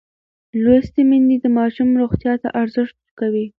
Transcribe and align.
لوستې 0.61 1.01
میندې 1.09 1.37
د 1.41 1.45
ماشوم 1.57 1.89
روغتیا 2.01 2.33
ته 2.41 2.49
ارزښت 2.61 2.95
ورکوي. 2.99 3.45